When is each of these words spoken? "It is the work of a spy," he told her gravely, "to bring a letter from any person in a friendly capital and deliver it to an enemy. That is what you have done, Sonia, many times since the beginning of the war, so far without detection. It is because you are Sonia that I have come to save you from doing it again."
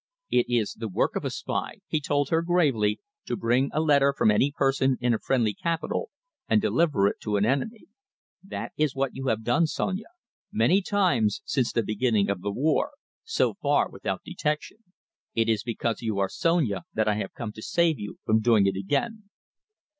"It 0.31 0.47
is 0.49 0.73
the 0.73 0.87
work 0.87 1.15
of 1.15 1.23
a 1.25 1.29
spy," 1.29 1.75
he 1.87 2.01
told 2.01 2.29
her 2.31 2.41
gravely, 2.41 2.99
"to 3.27 3.37
bring 3.37 3.69
a 3.71 3.79
letter 3.79 4.15
from 4.17 4.31
any 4.31 4.51
person 4.51 4.97
in 4.99 5.13
a 5.13 5.19
friendly 5.19 5.53
capital 5.53 6.09
and 6.49 6.59
deliver 6.59 7.07
it 7.07 7.17
to 7.21 7.37
an 7.37 7.45
enemy. 7.45 7.85
That 8.43 8.71
is 8.77 8.95
what 8.95 9.15
you 9.15 9.27
have 9.27 9.43
done, 9.43 9.67
Sonia, 9.67 10.07
many 10.51 10.81
times 10.81 11.43
since 11.45 11.71
the 11.71 11.83
beginning 11.83 12.31
of 12.31 12.41
the 12.41 12.49
war, 12.51 12.93
so 13.23 13.53
far 13.53 13.91
without 13.91 14.23
detection. 14.25 14.77
It 15.35 15.47
is 15.47 15.61
because 15.61 16.01
you 16.01 16.17
are 16.17 16.29
Sonia 16.29 16.81
that 16.95 17.07
I 17.07 17.13
have 17.17 17.35
come 17.35 17.51
to 17.51 17.61
save 17.61 17.99
you 17.99 18.17
from 18.25 18.39
doing 18.41 18.65
it 18.65 18.75
again." 18.75 19.29